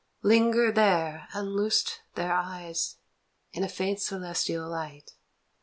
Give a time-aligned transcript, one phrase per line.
[0.23, 2.97] Lingered there and loosed their eyes
[3.53, 5.11] In a faint celestial light.